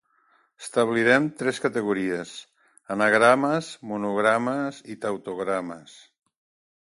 [0.61, 2.31] Establirem tres categories:
[2.95, 5.97] anagrames, monogrames i tautogrames.